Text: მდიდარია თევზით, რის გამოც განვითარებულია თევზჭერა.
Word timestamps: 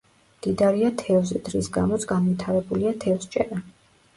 მდიდარია 0.37 0.89
თევზით, 1.01 1.51
რის 1.57 1.69
გამოც 1.77 2.09
განვითარებულია 2.13 2.95
თევზჭერა. 3.05 3.63